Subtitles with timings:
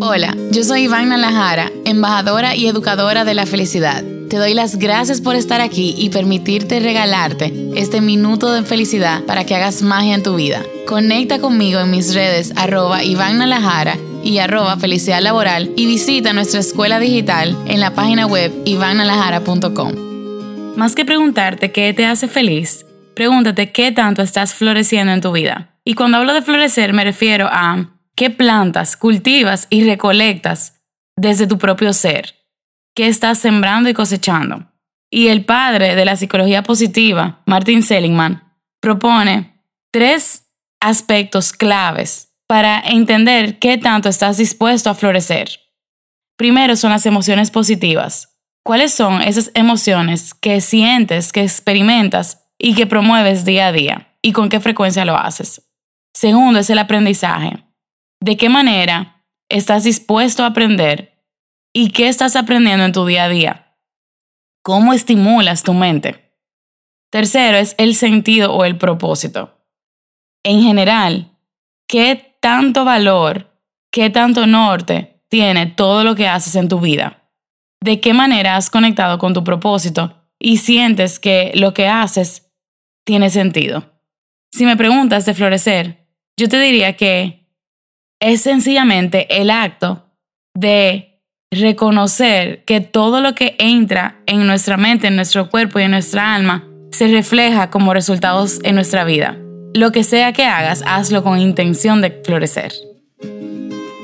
[0.00, 4.04] Hola, yo soy Iván Nalajara, embajadora y educadora de la felicidad.
[4.28, 9.44] Te doy las gracias por estar aquí y permitirte regalarte este minuto de felicidad para
[9.44, 10.62] que hagas magia en tu vida.
[10.86, 13.40] Conecta conmigo en mis redes arroba Iván
[14.22, 20.74] y arroba felicidad laboral y visita nuestra escuela digital en la página web ivannalajara.com.
[20.76, 25.74] Más que preguntarte qué te hace feliz, pregúntate qué tanto estás floreciendo en tu vida.
[25.88, 30.82] Y cuando hablo de florecer me refiero a qué plantas cultivas y recolectas
[31.16, 32.34] desde tu propio ser,
[32.94, 34.70] qué estás sembrando y cosechando.
[35.10, 43.58] Y el padre de la psicología positiva, Martin Seligman, propone tres aspectos claves para entender
[43.58, 45.48] qué tanto estás dispuesto a florecer.
[46.36, 48.36] Primero son las emociones positivas.
[48.62, 54.18] ¿Cuáles son esas emociones que sientes, que experimentas y que promueves día a día?
[54.20, 55.62] ¿Y con qué frecuencia lo haces?
[56.20, 57.64] Segundo es el aprendizaje.
[58.20, 61.24] ¿De qué manera estás dispuesto a aprender
[61.72, 63.78] y qué estás aprendiendo en tu día a día?
[64.64, 66.34] ¿Cómo estimulas tu mente?
[67.12, 69.64] Tercero es el sentido o el propósito.
[70.42, 71.38] En general,
[71.86, 73.56] ¿qué tanto valor,
[73.92, 77.30] qué tanto norte tiene todo lo que haces en tu vida?
[77.80, 82.50] ¿De qué manera has conectado con tu propósito y sientes que lo que haces
[83.04, 83.92] tiene sentido?
[84.50, 86.07] Si me preguntas de florecer,
[86.38, 87.44] yo te diría que
[88.20, 90.06] es sencillamente el acto
[90.54, 95.90] de reconocer que todo lo que entra en nuestra mente, en nuestro cuerpo y en
[95.90, 99.36] nuestra alma se refleja como resultados en nuestra vida.
[99.74, 102.72] Lo que sea que hagas, hazlo con intención de florecer.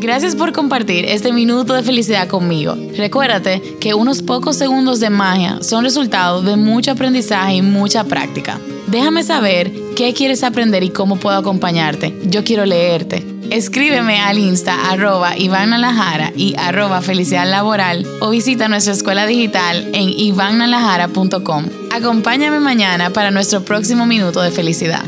[0.00, 2.76] Gracias por compartir este minuto de felicidad conmigo.
[2.96, 8.58] Recuérdate que unos pocos segundos de magia son resultado de mucho aprendizaje y mucha práctica.
[8.94, 12.14] Déjame saber qué quieres aprender y cómo puedo acompañarte.
[12.26, 13.26] Yo quiero leerte.
[13.50, 21.64] Escríbeme al insta arroba y arroba felicidad laboral o visita nuestra escuela digital en ivannalajara.com.
[21.92, 25.04] Acompáñame mañana para nuestro próximo minuto de felicidad.